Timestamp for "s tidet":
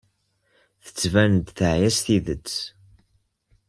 1.97-2.51